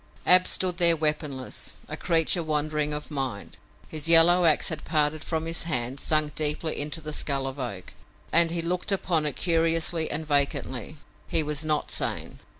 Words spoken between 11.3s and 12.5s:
was not sane.